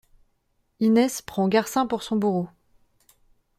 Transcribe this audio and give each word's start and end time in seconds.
Inès 0.79 1.21
prend 1.21 1.47
Garcin 1.47 1.85
pour 1.85 2.01
son 2.01 2.15
bourreau. 2.15 2.49